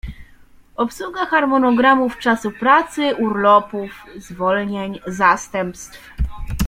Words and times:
Obsługa 0.75 1.25
harmonogramów 1.25 2.17
czasu 2.17 2.51
pracy, 2.51 3.15
urlopów, 3.15 3.91
zwolnień, 4.17 4.99
zastępstw 5.07 5.99